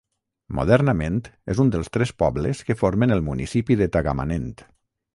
[0.59, 1.19] Modernament
[1.55, 4.53] és un dels tres pobles que formen el municipi de Tagamanent.